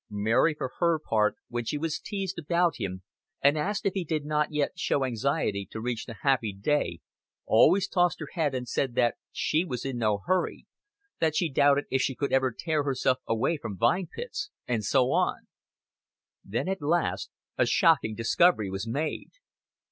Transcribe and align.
Mary, 0.09 0.55
for 0.55 0.71
her 0.79 0.97
part, 0.97 1.35
when 1.47 1.63
she 1.63 1.77
was 1.77 1.99
teased 1.99 2.39
about 2.39 2.77
him 2.77 3.03
and 3.43 3.55
asked 3.55 3.85
if 3.85 3.93
he 3.93 4.03
did 4.03 4.25
not 4.25 4.51
yet 4.51 4.71
show 4.75 5.05
anxiety 5.05 5.63
to 5.69 5.79
reach 5.79 6.07
the 6.07 6.15
happy 6.23 6.51
day, 6.51 6.97
always 7.45 7.87
tossed 7.87 8.19
her 8.19 8.29
head 8.33 8.55
and 8.55 8.67
said 8.67 8.95
that 8.95 9.13
she 9.31 9.63
was 9.63 9.85
in 9.85 9.99
no 9.99 10.19
hurry, 10.25 10.65
that 11.19 11.35
she 11.35 11.51
doubted 11.51 11.85
if 11.91 12.01
she 12.01 12.15
could 12.15 12.33
ever 12.33 12.51
tear 12.51 12.81
herself 12.83 13.19
away 13.27 13.57
from 13.57 13.77
Vine 13.77 14.07
Pits, 14.07 14.49
and 14.67 14.83
so 14.83 15.11
on. 15.11 15.45
Then, 16.43 16.67
at 16.67 16.81
last, 16.81 17.29
a 17.55 17.67
shocking 17.67 18.15
discovery 18.15 18.71
was 18.71 18.87
made. 18.87 19.29